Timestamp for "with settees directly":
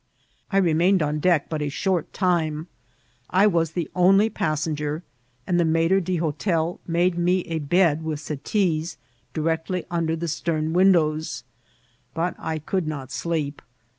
8.03-9.85